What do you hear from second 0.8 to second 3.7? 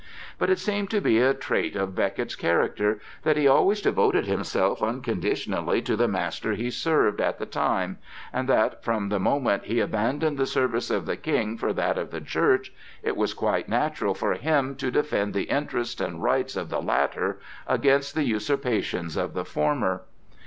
to be a trait of Becket's character, that he